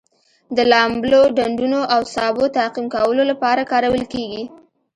د 0.57 0.59
لامبلو 0.71 1.21
ډنډونو 1.37 1.79
او 1.93 2.01
سابو 2.13 2.45
تعقیم 2.57 2.85
کولو 2.95 3.23
لپاره 3.31 3.61
کارول 3.71 4.03
کیږي. 4.13 4.43